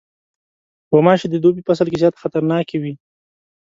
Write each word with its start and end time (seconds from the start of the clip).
غوماشې 0.91 1.27
د 1.29 1.35
دوبی 1.43 1.61
فصل 1.67 1.87
کې 1.91 2.01
زیاته 2.01 2.21
خطرناکې 2.23 2.77
وي. 2.81 2.93